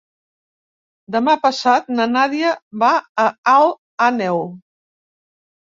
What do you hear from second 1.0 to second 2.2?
Demà passat na